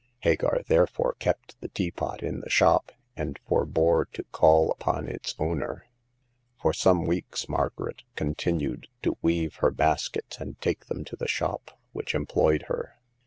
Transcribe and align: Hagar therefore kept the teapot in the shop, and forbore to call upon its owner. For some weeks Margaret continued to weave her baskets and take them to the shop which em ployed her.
Hagar 0.21 0.63
therefore 0.65 1.15
kept 1.19 1.61
the 1.61 1.67
teapot 1.67 2.23
in 2.23 2.39
the 2.39 2.49
shop, 2.49 2.91
and 3.15 3.39
forbore 3.47 4.05
to 4.13 4.23
call 4.31 4.71
upon 4.71 5.07
its 5.07 5.35
owner. 5.37 5.85
For 6.59 6.73
some 6.73 7.05
weeks 7.05 7.47
Margaret 7.47 8.01
continued 8.15 8.87
to 9.03 9.19
weave 9.21 9.57
her 9.57 9.69
baskets 9.69 10.39
and 10.39 10.59
take 10.59 10.87
them 10.87 11.03
to 11.05 11.15
the 11.15 11.27
shop 11.27 11.79
which 11.91 12.15
em 12.15 12.25
ployed 12.25 12.63
her. 12.65 12.95